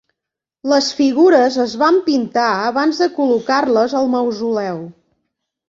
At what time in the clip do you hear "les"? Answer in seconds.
0.71-0.87